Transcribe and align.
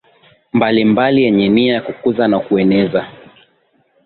mbalimbali 0.53 1.23
yenye 1.23 1.49
nia 1.49 1.73
ya 1.73 1.81
kukuza 1.81 2.27
na 2.27 2.39
kueneza 2.39 3.07